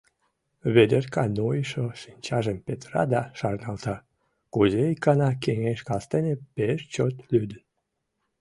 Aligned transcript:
Ведерка 0.73 1.23
нойышо 1.37 1.85
шинчажым 2.01 2.57
петыра 2.65 3.03
да 3.13 3.21
шарналта, 3.39 3.95
кузе 4.53 4.83
икана 4.93 5.29
кеҥеж 5.43 5.79
кастене 5.89 6.33
пеш 6.55 6.79
чот 6.93 7.15
лӱдын. 7.31 7.61